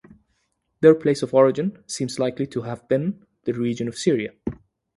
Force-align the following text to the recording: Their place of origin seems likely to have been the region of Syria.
Their 0.79 0.95
place 0.95 1.21
of 1.21 1.31
origin 1.31 1.77
seems 1.85 2.17
likely 2.17 2.47
to 2.47 2.63
have 2.63 2.87
been 2.87 3.23
the 3.43 3.53
region 3.53 3.87
of 3.87 3.95
Syria. 3.99 4.31